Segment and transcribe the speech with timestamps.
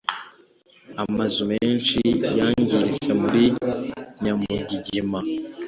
[1.03, 1.97] Amazu menshi
[2.37, 3.43] yangiritse muri
[4.23, 5.19] nyamugigima